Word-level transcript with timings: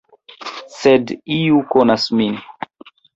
Sed 0.77 1.13
iu 1.35 1.59
konas 1.75 2.07
min. 2.21 2.41